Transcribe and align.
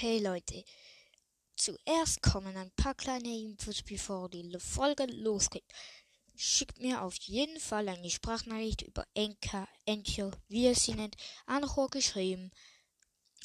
Hey 0.00 0.20
Leute, 0.20 0.64
zuerst 1.56 2.22
kommen 2.22 2.56
ein 2.56 2.70
paar 2.76 2.94
kleine 2.94 3.36
Infos, 3.36 3.82
bevor 3.82 4.28
die 4.28 4.56
Folge 4.60 5.06
losgeht. 5.06 5.64
Schickt 6.36 6.78
mir 6.78 7.02
auf 7.02 7.16
jeden 7.16 7.58
Fall 7.58 7.88
eine 7.88 8.08
Sprachnachricht 8.08 8.82
über 8.82 9.04
Enka, 9.14 9.66
Encho, 9.86 10.30
wie 10.46 10.66
ihr 10.66 10.76
sie 10.76 10.94
nennt, 10.94 11.16
Anchor 11.46 11.90
geschrieben. 11.90 12.52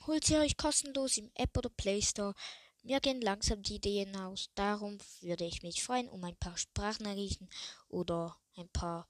Holt 0.05 0.25
sie 0.25 0.37
euch 0.37 0.55
kostenlos 0.55 1.17
im 1.17 1.31
App 1.33 1.57
oder 1.57 1.71
Play 1.71 2.03
Store. 2.03 2.35
Mir 2.83 2.99
gehen 2.99 3.21
langsam 3.21 3.63
die 3.63 3.77
Ideen 3.77 4.15
aus. 4.15 4.51
Darum 4.53 4.99
würde 5.21 5.45
ich 5.45 5.63
mich 5.63 5.81
freuen 5.81 6.07
um 6.07 6.23
ein 6.23 6.37
paar 6.37 6.55
Sprachnachrichten 6.55 7.49
oder 7.87 8.39
ein 8.57 8.69
paar, 8.69 9.09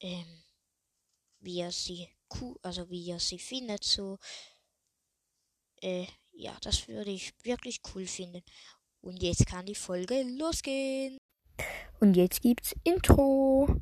ähm, 0.00 0.42
wie 1.38 1.58
ihr 1.58 1.70
sie, 1.70 2.08
also 2.62 2.88
wie 2.88 3.04
ihr 3.04 3.20
sie 3.20 3.38
findet, 3.38 3.84
so, 3.84 4.18
äh, 5.82 6.06
ja, 6.36 6.52
das 6.62 6.86
würde 6.88 7.10
ich 7.10 7.32
wirklich 7.44 7.80
cool 7.94 8.06
finden. 8.06 8.42
Und 9.00 9.22
jetzt 9.22 9.46
kann 9.46 9.66
die 9.66 9.74
Folge 9.74 10.22
losgehen. 10.22 11.18
Und 12.00 12.14
jetzt 12.14 12.42
gibt's 12.42 12.74
Intro. 12.84 13.80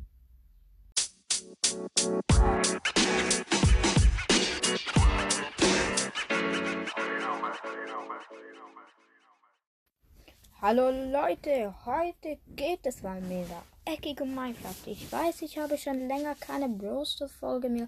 Hallo 10.61 10.89
Leute, 10.89 11.75
heute 11.85 12.39
geht 12.55 12.85
es 12.85 13.03
mal 13.03 13.21
wieder 13.29 13.63
eckig 13.83 14.21
um 14.21 14.33
Minecraft. 14.33 14.87
Ich 14.87 15.11
weiß, 15.11 15.41
ich 15.41 15.57
habe 15.57 15.77
schon 15.77 16.07
länger 16.07 16.33
keine 16.35 16.69
Browser-Folge 16.69 17.69
mehr 17.69 17.87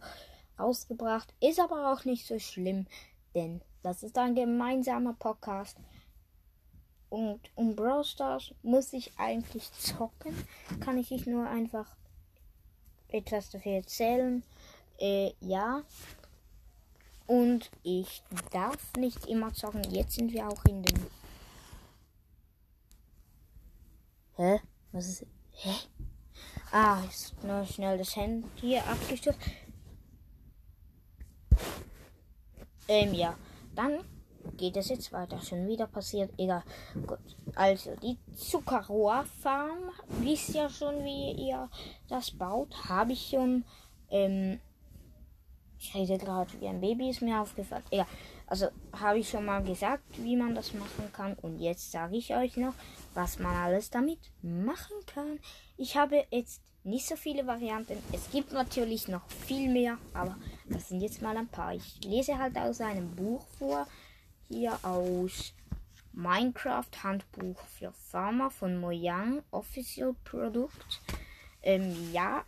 ausgebracht, 0.58 1.34
ist 1.40 1.60
aber 1.60 1.92
auch 1.92 2.06
nicht 2.06 2.28
so 2.28 2.38
schlimm, 2.38 2.86
denn 3.34 3.62
das 3.88 4.04
ist 4.04 4.18
ein 4.18 4.36
gemeinsamer 4.36 5.14
Podcast. 5.14 5.78
Und 7.10 7.40
um 7.56 7.74
Brawl 7.74 8.04
Stars 8.04 8.54
muss 8.62 8.92
ich 8.92 9.18
eigentlich 9.18 9.72
zocken. 9.72 10.36
Kann 10.82 10.98
ich 10.98 11.10
nicht 11.10 11.26
nur 11.26 11.48
einfach 11.48 11.96
etwas 13.08 13.50
dafür 13.50 13.76
erzählen. 13.76 14.44
Äh, 15.00 15.32
ja. 15.40 15.84
Und 17.28 17.72
ich 17.84 18.24
darf 18.52 18.78
nicht 18.98 19.26
immer 19.26 19.54
zocken. 19.54 19.84
Jetzt 19.86 20.16
sind 20.16 20.34
wir 20.34 20.50
auch 20.50 20.66
in 20.66 20.84
den. 20.84 21.06
Hä? 24.36 24.60
Was 24.92 25.08
ist. 25.08 25.26
Hä? 25.52 25.74
Ah, 26.72 27.02
ist 27.08 27.42
nur 27.42 27.66
schnell 27.66 27.98
das 27.98 28.18
Handy 28.18 28.50
hier 28.60 28.86
abgestürzt. 28.86 29.40
Ähm, 32.90 33.14
ja. 33.14 33.38
Dann 33.78 34.00
geht 34.58 34.76
es 34.76 34.90
jetzt 34.90 35.14
weiter. 35.14 35.40
Schon 35.40 35.68
wieder 35.68 35.86
passiert. 35.86 36.32
Egal. 36.38 36.64
Gut. 37.06 37.20
Also, 37.56 37.96
die 38.02 38.18
Zuckerrohrfarm. 38.36 39.92
Wisst 40.22 40.56
ihr 40.56 40.68
schon, 40.68 41.04
wie 41.04 41.48
ihr 41.48 41.70
das 42.10 42.32
baut? 42.32 42.74
Habe 42.90 43.14
ich 43.14 43.30
schon. 43.30 43.64
Ähm, 44.10 44.60
ich 45.80 45.94
rede 45.94 46.18
gerade 46.18 46.50
wie 46.60 46.68
ein 46.68 46.82
Baby, 46.82 47.12
ist 47.12 47.22
mir 47.22 47.40
aufgefallen. 47.40 47.84
Egal. 47.92 48.08
Also, 48.48 48.70
habe 48.94 49.20
ich 49.20 49.30
schon 49.30 49.46
mal 49.46 49.64
gesagt, 49.64 50.04
wie 50.24 50.36
man 50.36 50.56
das 50.56 50.74
machen 50.74 51.12
kann. 51.14 51.36
Und 51.36 51.60
jetzt 51.60 51.92
sage 51.92 52.18
ich 52.18 52.34
euch 52.34 52.58
noch, 52.58 52.74
was 53.14 53.38
man 53.38 53.56
alles 53.56 53.92
damit 53.92 54.32
machen 54.42 54.96
kann. 55.06 55.40
Ich 55.78 55.96
habe 55.96 56.26
jetzt 56.32 56.64
nicht 56.88 57.06
so 57.06 57.16
viele 57.16 57.46
Varianten. 57.46 57.98
Es 58.14 58.32
gibt 58.32 58.54
natürlich 58.54 59.08
noch 59.08 59.30
viel 59.46 59.70
mehr, 59.70 59.98
aber 60.14 60.38
das 60.70 60.90
sind 60.90 61.02
jetzt 61.02 61.22
mal 61.22 61.36
ein 61.36 61.48
paar. 61.48 61.74
Ich 61.74 62.04
lese 62.04 62.38
halt 62.38 62.58
aus 62.58 62.82
einem 62.82 63.14
Buch 63.16 63.46
vor. 63.60 63.88
Hier 64.48 64.80
aus 64.84 65.54
Minecraft 66.14 67.04
Handbuch 67.04 67.60
für 67.78 67.92
Farmer 67.92 68.50
von 68.50 68.80
Mojang 68.80 69.44
Official 69.52 70.16
Produkt. 70.24 71.02
Ähm, 71.62 71.94
ja. 72.14 72.46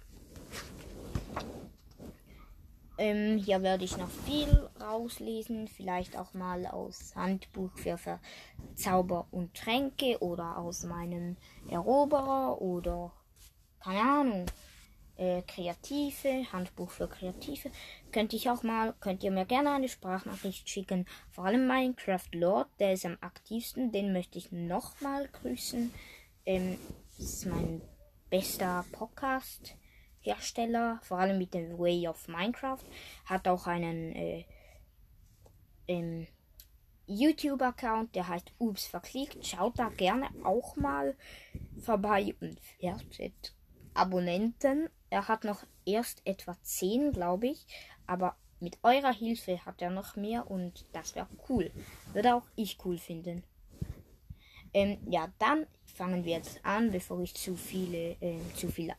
Ähm, 2.98 3.38
hier 3.38 3.62
werde 3.62 3.84
ich 3.84 3.98
noch 3.98 4.10
viel 4.26 4.70
rauslesen. 4.82 5.68
Vielleicht 5.68 6.18
auch 6.18 6.34
mal 6.34 6.66
aus 6.66 7.14
Handbuch 7.16 7.72
für 7.76 8.20
Zauber 8.76 9.28
und 9.32 9.54
Tränke 9.54 10.18
oder 10.20 10.58
aus 10.58 10.84
meinem 10.84 11.36
Eroberer 11.70 12.62
oder 12.62 13.12
keine 13.80 14.02
Ahnung, 14.02 14.46
äh, 15.20 15.42
Kreative, 15.44 16.52
Handbuch 16.52 16.90
für 16.90 17.08
Kreative. 17.08 17.72
Könnte 18.12 18.36
ich 18.36 18.50
auch 18.50 18.64
mal, 18.64 18.94
könnt 19.00 19.24
ihr 19.24 19.32
mir 19.32 19.46
gerne 19.46 19.72
eine 19.72 19.90
Sprachnachricht 19.90 20.70
schicken. 20.70 21.06
Vor 21.30 21.46
allem 21.46 21.68
Minecraft 21.68 22.30
Lord, 22.34 22.70
der 22.80 22.94
ist 22.94 23.06
am 23.06 23.18
aktivsten, 23.22 23.92
den 23.92 24.14
möchte 24.14 24.38
ich 24.38 24.52
nochmal 24.52 25.28
grüßen. 25.28 25.94
Ähm, 26.46 26.80
das 27.18 27.26
ist 27.26 27.46
mein 27.46 27.82
bester 28.30 28.86
Podcast. 28.92 29.76
Hersteller, 30.22 31.00
vor 31.04 31.20
allem 31.20 31.38
mit 31.38 31.54
dem 31.54 31.78
Way 31.78 32.08
of 32.08 32.28
Minecraft, 32.28 32.84
hat 33.26 33.48
auch 33.48 33.68
einen 33.68 34.14
äh, 34.16 34.46
ähm, 35.88 36.28
YouTube-Account, 37.08 38.16
der 38.16 38.28
heißt 38.28 38.52
Ups 38.58 38.86
verklickt. 38.86 39.46
Schaut 39.46 39.80
da 39.80 39.90
gerne 39.90 40.30
auch 40.44 40.76
mal 40.76 41.16
vorbei 41.82 42.36
und 42.40 42.60
werdet 42.80 43.54
Abonnenten. 43.94 44.90
Er 45.10 45.28
hat 45.28 45.44
noch 45.44 45.64
erst 45.86 46.22
etwa 46.26 46.56
10, 46.62 47.12
glaube 47.12 47.48
ich. 47.48 47.66
Aber 48.06 48.36
mit 48.60 48.78
eurer 48.84 49.14
Hilfe 49.14 49.66
hat 49.66 49.82
er 49.82 49.90
noch 49.90 50.16
mehr 50.16 50.50
und 50.50 50.86
das 50.92 51.16
wäre 51.16 51.28
cool. 51.48 51.72
Würde 52.14 52.36
auch 52.36 52.48
ich 52.56 52.78
cool 52.86 52.98
finden. 52.98 53.44
Ähm, 54.74 55.00
ja, 55.10 55.32
dann 55.40 55.66
fangen 55.86 56.26
wir 56.26 56.38
jetzt 56.38 56.64
an, 56.64 56.92
bevor 56.92 57.20
ich 57.22 57.34
zu 57.34 57.56
viele, 57.56 58.12
äh, 58.22 58.40
zu 58.56 58.70
viel 58.70 58.94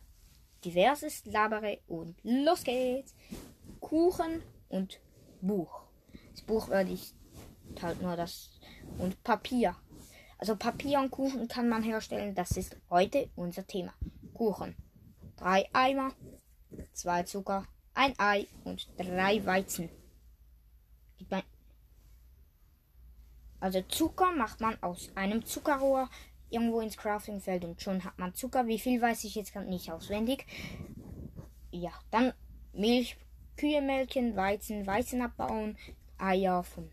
diverses 0.63 1.25
labere 1.25 1.79
und 1.87 2.15
los 2.23 2.63
geht's. 2.63 3.15
Kuchen 3.79 4.43
und 4.69 4.99
Buch. 5.41 5.81
Das 6.31 6.41
Buch 6.41 6.69
werde 6.69 6.91
ich 6.91 7.13
halt 7.81 8.01
nur 8.01 8.15
das 8.15 8.51
und 8.97 9.23
Papier. 9.23 9.75
Also 10.37 10.55
Papier 10.55 10.99
und 10.99 11.11
Kuchen 11.11 11.47
kann 11.47 11.69
man 11.69 11.83
herstellen. 11.83 12.35
Das 12.35 12.57
ist 12.57 12.75
heute 12.89 13.29
unser 13.35 13.65
Thema. 13.65 13.93
Kuchen. 14.41 14.75
Drei 15.37 15.69
Eimer, 15.71 16.15
zwei 16.93 17.21
Zucker, 17.21 17.67
ein 17.93 18.15
Ei 18.17 18.47
und 18.63 18.89
drei 18.97 19.45
Weizen. 19.45 19.87
Also 23.59 23.83
Zucker 23.83 24.31
macht 24.31 24.59
man 24.59 24.81
aus 24.81 25.11
einem 25.13 25.45
Zuckerrohr 25.45 26.09
irgendwo 26.49 26.81
ins 26.81 26.97
Craftingfeld 26.97 27.65
und 27.65 27.83
schon 27.83 28.03
hat 28.03 28.17
man 28.17 28.33
Zucker. 28.33 28.65
Wie 28.65 28.79
viel 28.79 28.99
weiß 28.99 29.25
ich 29.25 29.35
jetzt 29.35 29.55
nicht 29.55 29.91
auswendig. 29.91 30.47
Ja, 31.69 31.91
dann 32.09 32.33
Milch, 32.73 33.17
Kühe 33.57 33.83
melken, 33.83 34.35
Weizen, 34.35 34.87
Weizen 34.87 35.21
abbauen, 35.21 35.77
Eier 36.17 36.63
von 36.63 36.89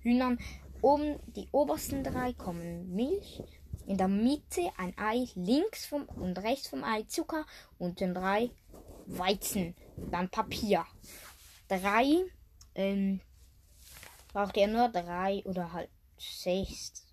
Hühnern. 0.00 0.38
Oben 0.82 1.18
die 1.28 1.48
obersten 1.52 2.04
drei 2.04 2.34
kommen 2.34 2.94
Milch, 2.94 3.42
in 3.86 3.98
der 3.98 4.08
Mitte 4.08 4.70
ein 4.76 4.94
Ei, 4.96 5.26
links 5.34 5.86
vom 5.86 6.04
und 6.04 6.38
rechts 6.38 6.68
vom 6.68 6.84
Ei 6.84 7.02
Zucker, 7.04 7.44
unten 7.78 8.14
drei 8.14 8.50
Weizen, 9.06 9.74
dann 10.10 10.28
Papier. 10.28 10.86
Drei, 11.68 12.24
ähm, 12.74 13.20
braucht 14.32 14.56
ihr 14.56 14.68
nur 14.68 14.88
drei 14.88 15.42
oder 15.44 15.72
halt 15.72 15.90
sechs, 16.18 17.06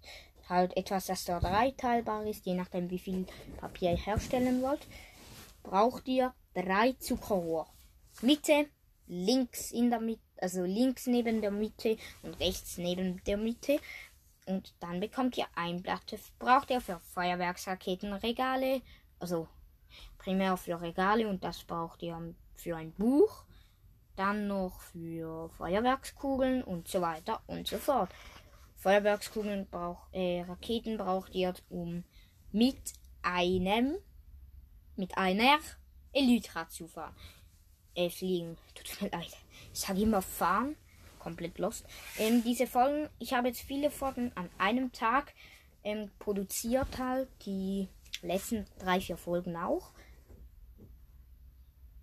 halt 0.48 0.76
etwas, 0.78 1.08
das 1.08 1.26
da 1.26 1.40
dreiteilbar 1.40 2.26
ist, 2.26 2.46
je 2.46 2.56
nachdem 2.56 2.90
wie 2.90 3.00
viel 3.00 3.26
Papier 3.58 3.92
ihr 3.92 3.98
herstellen 3.98 4.62
wollt, 4.62 4.88
braucht 5.64 6.08
ihr 6.08 6.34
drei 6.54 6.94
Zuckerrohr. 6.94 7.68
Mitte, 8.22 8.68
links 9.08 9.72
in 9.72 9.90
der 9.90 10.00
Mitte, 10.00 10.22
also 10.38 10.64
links 10.64 11.08
neben 11.08 11.42
der 11.42 11.52
Mitte 11.52 11.98
und 12.22 12.40
rechts 12.40 12.78
neben 12.78 13.22
der 13.26 13.38
Mitte 13.38 13.80
und 14.50 14.74
dann 14.80 15.00
bekommt 15.00 15.38
ihr 15.38 15.46
ein 15.56 15.82
Blatt. 15.82 16.02
Braucht 16.40 16.72
ihr 16.72 16.82
für 16.82 17.00
Feuerwerksraketenregale. 17.00 18.82
Also 19.20 19.48
primär 20.18 20.58
für 20.58 20.82
Regale 20.82 21.28
und 21.28 21.44
das 21.44 21.64
braucht 21.64 22.02
ihr 22.02 22.34
für 22.56 22.76
ein 22.76 22.92
Buch. 22.94 23.46
Dann 24.16 24.48
noch 24.48 24.82
für 24.82 25.50
Feuerwerkskugeln 25.50 26.64
und 26.64 26.88
so 26.88 27.00
weiter 27.00 27.42
und 27.48 27.68
so 27.68 27.78
fort. 27.78 28.10
Feuerwerkskugeln 28.76 29.68
braucht, 29.70 30.14
äh, 30.14 30.42
Raketen 30.42 30.98
braucht 30.98 31.36
ihr, 31.36 31.54
um 31.70 32.04
mit 32.52 32.94
einem, 33.22 33.98
mit 34.96 35.18
einer 35.18 35.60
Elytra 36.12 36.68
zu 36.70 36.88
fahren. 36.88 37.16
Äh, 37.94 38.10
fliegen. 38.10 38.58
Tut 38.74 39.02
mir 39.02 39.10
leid. 39.10 39.38
Ich 39.74 39.80
sage 39.80 40.02
immer 40.02 40.22
fahren 40.22 40.76
komplett 41.20 41.60
lost. 41.60 41.86
Ähm, 42.18 42.44
diese 42.44 42.68
Folgen, 42.68 43.10
ich 43.20 43.34
habe 43.34 43.50
jetzt 43.50 43.62
viele 43.62 43.92
Folgen 43.92 44.32
an 44.36 44.50
einem 44.58 44.92
Tag 44.92 45.34
ähm, 45.84 46.10
produziert 46.20 46.98
halt. 46.98 47.30
Die 47.46 47.88
letzten 48.22 48.66
drei, 48.80 49.00
vier 49.00 49.18
Folgen 49.18 49.56
auch. 49.56 49.92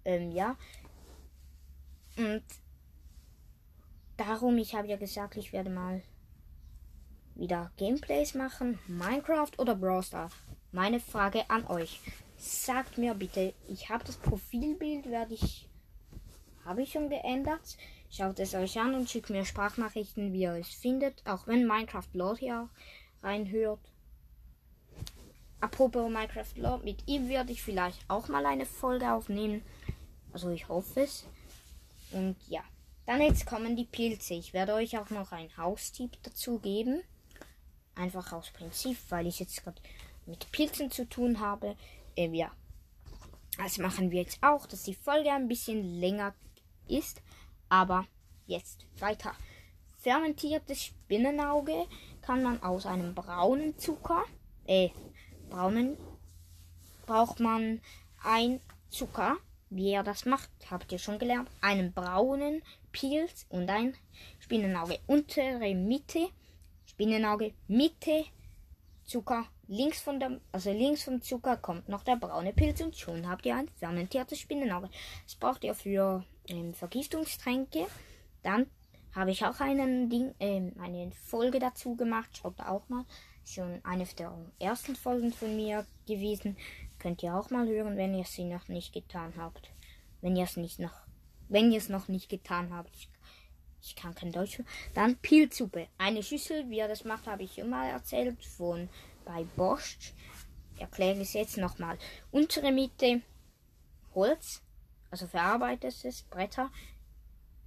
Ähm, 0.05 0.31
ja. 0.31 0.57
Und 2.17 2.45
darum, 4.17 4.57
ich 4.59 4.75
habe 4.75 4.89
ja 4.89 4.97
gesagt, 4.97 5.37
ich 5.37 5.53
werde 5.53 5.71
mal 5.71 6.03
wieder 7.35 7.71
Gameplays 7.77 8.35
machen? 8.35 8.79
Minecraft 8.87 9.51
oder 9.59 9.75
Brawl 9.75 10.03
Stars? 10.03 10.33
Meine 10.73 11.01
Frage 11.01 11.49
an 11.51 11.67
euch. 11.67 12.01
Sagt 12.39 12.99
mir 12.99 13.15
bitte, 13.15 13.55
ich 13.69 13.89
habe 13.89 14.05
das 14.05 14.17
Profilbild, 14.17 15.07
werde 15.11 15.35
ich. 15.35 15.69
Habe 16.65 16.83
ich 16.83 16.93
schon 16.93 17.09
geändert? 17.09 17.77
Schaut 18.11 18.39
es 18.39 18.55
euch 18.55 18.79
an 18.79 18.95
und 18.95 19.11
schickt 19.11 19.31
mir 19.31 19.45
Sprachnachrichten, 19.45 20.33
wie 20.33 20.43
ihr 20.43 20.55
es 20.55 20.69
findet. 20.69 21.27
Auch 21.27 21.47
wenn 21.47 21.67
Minecraft 21.67 22.09
Lord 22.13 22.39
hier 22.39 22.69
reinhört. 23.23 23.81
Apropos 25.61 26.11
Minecraft 26.11 26.57
Lord, 26.57 26.85
mit 26.85 27.09
ihm 27.09 27.29
werde 27.29 27.53
ich 27.53 27.63
vielleicht 27.63 27.99
auch 28.09 28.29
mal 28.29 28.47
eine 28.47 28.67
Folge 28.67 29.11
aufnehmen. 29.13 29.63
Also 30.33 30.51
ich 30.51 30.69
hoffe 30.69 31.01
es. 31.01 31.27
Und 32.13 32.37
ja. 32.49 32.63
Dann 33.07 33.21
jetzt 33.21 33.47
kommen 33.47 33.77
die 33.77 33.85
Pilze. 33.85 34.35
Ich 34.35 34.53
werde 34.53 34.75
euch 34.75 34.99
auch 34.99 35.11
noch 35.11 35.31
ein 35.31 35.57
Haustipp 35.57 36.19
dazu 36.23 36.59
geben. 36.59 37.03
Einfach 37.95 38.33
aus 38.33 38.51
Prinzip, 38.51 38.99
weil 39.09 39.29
ich 39.29 39.39
jetzt 39.39 39.63
gerade 39.63 39.81
mit 40.27 40.51
Pilzen 40.51 40.91
zu 40.91 41.09
tun 41.09 41.41
habe. 41.41 41.77
Äh, 42.17 42.29
ja. 42.31 42.51
Das 43.59 43.79
machen 43.79 44.11
wir 44.11 44.21
jetzt 44.21 44.43
auch, 44.43 44.67
dass 44.67 44.83
die 44.83 44.95
Folge 44.95 45.33
ein 45.33 45.49
bisschen 45.49 46.01
länger 46.01 46.35
ist. 46.89 47.23
Aber 47.69 48.07
jetzt 48.47 48.87
weiter. 48.99 49.33
Fermentiertes 49.99 50.85
Spinnenauge 50.85 51.87
kann 52.23 52.43
man 52.43 52.63
aus 52.63 52.87
einem 52.87 53.15
braunen 53.15 53.77
Zucker, 53.79 54.25
äh, 54.67 54.91
braunen, 55.51 55.97
braucht 57.07 57.41
man 57.41 57.81
ein 58.23 58.61
Zucker. 58.89 59.37
Wie 59.69 59.91
er 59.91 60.05
das 60.05 60.27
macht, 60.27 60.51
habt 60.71 60.93
ihr 60.93 60.99
schon 60.99 61.19
gelernt. 61.19 61.51
Einen 61.61 61.93
braunen 61.93 62.63
Pilz 62.93 63.47
und 63.49 63.69
ein 63.69 63.97
Spinnenauge. 64.39 65.01
Untere 65.09 65.75
Mitte, 65.75 66.29
Spinnenauge, 66.87 67.53
Mitte, 67.67 68.25
Zucker. 69.05 69.47
Links 69.69 70.01
von 70.01 70.21
dem, 70.21 70.41
also 70.53 70.71
links 70.71 71.03
vom 71.03 71.21
Zucker 71.21 71.57
kommt 71.57 71.89
noch 71.89 72.05
der 72.05 72.15
braune 72.15 72.53
Pilz 72.53 72.81
und 72.81 72.97
schon 72.97 73.29
habt 73.29 73.45
ihr 73.45 73.57
ein 73.57 73.69
fermentiertes 73.75 74.39
Spinnenauge. 74.39 74.89
Das 75.25 75.35
braucht 75.35 75.65
ihr 75.65 75.75
für 75.75 76.25
ähm, 76.49 76.75
Vergiftungstränke. 76.75 77.87
Dann 78.43 78.67
habe 79.15 79.31
ich 79.31 79.45
auch 79.45 79.61
einen 79.61 80.11
Ding, 80.11 80.35
ähm, 80.41 80.73
eine 80.79 81.11
Folge 81.13 81.59
dazu 81.59 81.97
gemacht. 81.97 82.37
Schaut 82.37 82.61
auch 82.61 82.89
mal. 82.89 83.05
Schon 83.45 83.81
eine 83.85 84.05
der 84.05 84.37
ersten 84.59 84.97
Folgen 84.97 85.33
von 85.33 85.55
mir 85.55 85.87
gewesen. 86.07 86.57
Könnt 86.99 87.23
ihr 87.23 87.35
auch 87.35 87.51
mal 87.51 87.67
hören, 87.69 87.97
wenn 87.97 88.15
ihr 88.15 88.25
sie 88.25 88.45
noch 88.45 88.69
nicht 88.69 88.93
getan 88.93 89.35
habt. 89.37 89.71
Wenn 90.21 90.37
ihr 90.37 90.45
es 90.45 90.57
nicht 90.57 90.81
noch, 90.81 90.95
wenn 91.49 91.71
ihr 91.71 91.79
es 91.79 91.89
noch 91.89 92.09
nicht 92.09 92.29
getan 92.29 92.75
habt. 92.75 92.95
Ich, 92.97 93.09
ich 93.83 93.97
kann 93.97 94.15
kein 94.15 94.33
Deutsch. 94.33 94.61
Dann 94.95 95.17
Pilzsuppe. 95.17 95.87
Eine 95.97 96.23
Schüssel, 96.23 96.69
wie 96.69 96.79
ihr 96.79 96.89
das 96.89 97.05
macht, 97.05 97.27
habe 97.27 97.45
ich 97.45 97.55
schon 97.55 97.71
mal 97.71 97.89
erzählt 97.89 98.43
von 98.45 98.89
bei 99.25 99.45
Bosch. 99.57 99.97
Erkläre 100.79 101.21
es 101.21 101.33
jetzt 101.33 101.57
nochmal. 101.57 101.99
Untere 102.33 102.73
Mitte 102.73 103.23
Holz, 104.15 104.63
also 105.17 105.29
verarbeitetes 105.29 106.25
Bretter. 106.25 106.71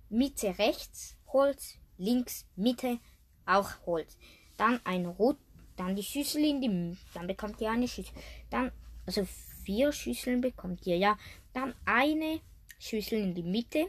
Mitte 0.10 0.58
rechts 0.60 1.18
Holz, 1.34 1.80
links 1.98 2.46
Mitte 2.56 3.00
auch 3.48 3.72
Holz. 3.88 4.18
Dann 4.58 4.80
ein 4.84 5.08
Rot, 5.08 5.38
dann 5.76 5.96
die 5.96 6.04
Schüssel 6.04 6.46
in 6.46 6.62
die, 6.62 6.98
dann 7.16 7.26
bekommt 7.26 7.60
ihr 7.60 7.72
eine 7.72 7.88
Schüssel. 7.88 8.14
Dann, 8.52 8.72
also 9.08 9.26
vier 9.64 9.92
Schüsseln 9.92 10.42
bekommt 10.42 10.86
ihr, 10.86 10.98
ja. 10.98 11.18
Dann 11.54 11.74
eine 11.86 12.40
Schüssel 12.78 13.20
in 13.20 13.34
die 13.34 13.44
Mitte, 13.44 13.88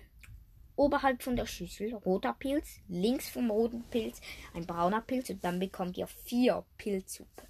oberhalb 0.77 1.23
von 1.23 1.37
der 1.37 1.47
Schüssel 1.47 1.93
roter 1.95 2.33
Pilz, 2.33 2.81
links 2.89 3.29
vom 3.29 3.51
roten 3.51 3.83
Pilz 3.91 4.23
ein 4.55 4.67
brauner 4.67 5.03
Pilz 5.03 5.29
und 5.29 5.45
dann 5.45 5.61
bekommt 5.61 5.99
ihr 5.99 6.07
vier 6.07 6.65
Pilzsuppe. 6.79 7.47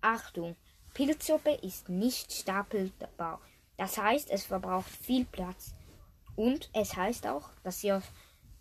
Achtung, 0.00 0.54
Pilzsuppe 0.94 1.58
ist 1.62 1.88
nicht 1.88 2.32
stapelbar. 2.32 3.40
Das 3.78 3.96
heißt, 3.96 4.30
es 4.30 4.44
verbraucht 4.44 4.90
viel 4.90 5.24
Platz. 5.24 5.72
Und 6.36 6.68
es 6.74 6.94
heißt 6.94 7.26
auch, 7.26 7.48
dass 7.62 7.82
ihr 7.82 8.02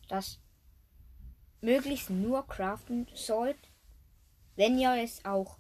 das 0.08 0.40
möglichst 1.60 2.10
nur 2.10 2.48
craften 2.48 3.08
sollt, 3.14 3.58
wenn 4.56 4.80
ihr 4.80 5.04
es 5.04 5.26
auch 5.26 5.58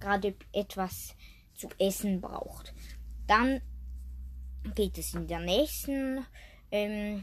gerade 0.00 0.34
etwas 0.52 1.14
zu 1.54 1.68
essen 1.78 2.20
braucht. 2.20 2.74
Dann 3.26 3.60
geht 4.74 4.98
es 4.98 5.14
in 5.14 5.26
der 5.26 5.40
nächsten 5.40 6.26
ähm, 6.70 7.22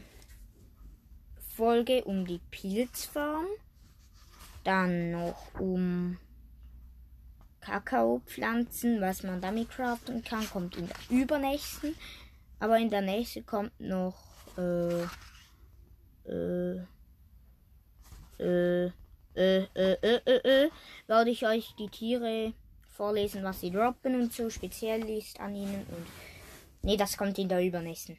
Folge 1.56 2.04
um 2.04 2.24
die 2.24 2.40
Pilzfarm. 2.50 3.46
Dann 4.64 5.10
noch 5.10 5.58
um 5.58 6.18
Kakaopflanzen, 7.70 9.00
was 9.00 9.22
man 9.22 9.40
damit 9.40 9.70
craften 9.70 10.24
kann, 10.24 10.48
kommt 10.50 10.76
in 10.76 10.88
der 10.88 10.96
übernächsten. 11.08 11.94
Aber 12.58 12.78
in 12.78 12.90
der 12.90 13.00
nächsten 13.00 13.46
kommt 13.46 13.78
noch 13.78 14.18
äh, 14.58 15.02
äh, 16.28 16.80
äh, 18.38 18.86
äh, 19.36 19.66
äh, 19.74 19.96
äh, 20.02 20.64
äh, 20.64 20.70
werde 21.06 21.30
ich 21.30 21.46
euch 21.46 21.74
die 21.78 21.88
Tiere 21.88 22.52
vorlesen, 22.88 23.44
was 23.44 23.60
sie 23.60 23.70
droppen 23.70 24.20
und 24.20 24.32
so 24.32 24.50
speziell 24.50 25.08
ist 25.08 25.38
an 25.38 25.54
ihnen. 25.54 25.86
Und 25.88 26.06
nee, 26.82 26.96
das 26.96 27.16
kommt 27.16 27.38
in 27.38 27.48
der 27.48 27.64
übernächsten. 27.64 28.18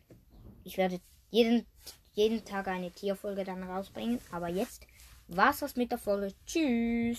Ich 0.64 0.78
werde 0.78 1.02
jeden, 1.30 1.66
jeden 2.14 2.44
Tag 2.46 2.68
eine 2.68 2.92
Tierfolge 2.92 3.44
dann 3.44 3.64
rausbringen. 3.64 4.20
Aber 4.32 4.48
jetzt 4.48 4.88
war's 5.28 5.60
das 5.60 5.76
mit 5.76 5.92
der 5.92 5.98
Folge. 5.98 6.34
Tschüss. 6.46 7.18